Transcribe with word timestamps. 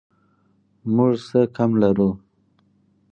موږ 0.95 1.13
څه 1.27 1.39
کم 1.55 1.69
لرو 1.81 2.09